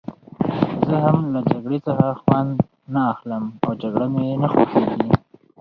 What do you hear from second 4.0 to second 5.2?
مې نه خوښېږي.